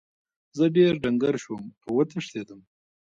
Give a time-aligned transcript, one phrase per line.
[0.57, 2.59] زه ډیر ډنګر شوم او وتښتیدم.